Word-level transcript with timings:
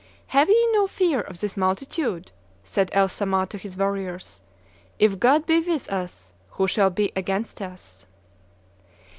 "Have 0.33 0.49
ye 0.49 0.67
no 0.73 0.87
fear 0.87 1.21
of 1.21 1.39
this 1.41 1.55
multitude," 1.55 2.31
said 2.63 2.89
El 2.91 3.07
Samah 3.07 3.47
to 3.49 3.57
his 3.59 3.77
warriors; 3.77 4.41
"if 4.97 5.19
God 5.19 5.45
be 5.45 5.59
with 5.59 5.87
us, 5.93 6.33
who 6.49 6.67
shall 6.67 6.89
be 6.89 7.11
against 7.15 7.61
us? 7.61 8.07